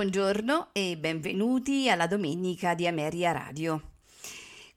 [0.00, 3.96] Buongiorno e benvenuti alla domenica di Ameria Radio.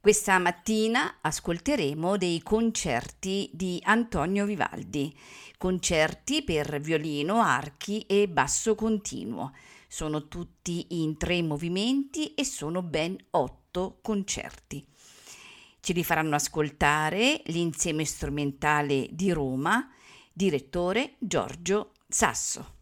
[0.01, 5.17] Questa mattina ascolteremo dei concerti di Antonio Vivaldi,
[5.57, 9.53] concerti per violino, archi e basso continuo.
[9.87, 14.85] Sono tutti in tre movimenti e sono ben otto concerti.
[15.79, 19.89] Ce li faranno ascoltare l'insieme strumentale di Roma,
[20.33, 22.81] direttore Giorgio Sasso.